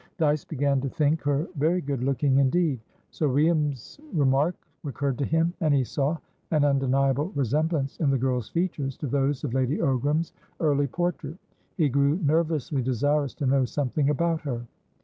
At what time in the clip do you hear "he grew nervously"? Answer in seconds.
11.77-12.81